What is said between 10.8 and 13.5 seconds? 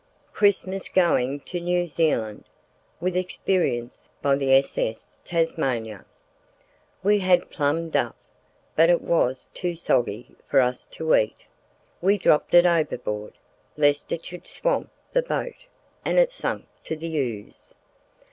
to eat. We dropped it overboard,